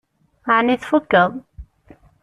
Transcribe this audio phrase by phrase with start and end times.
[0.55, 1.31] Ɛni tfukkeḍ?